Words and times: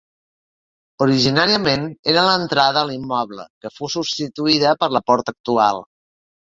Originàriament 1.05 1.85
era 2.15 2.23
l'entrada 2.29 2.83
a 2.83 2.89
l'immoble 2.93 3.47
que 3.61 3.73
fou 3.79 3.95
substituïda 3.99 4.75
per 4.83 4.93
la 4.99 5.07
porta 5.13 5.39
actual. 5.39 5.89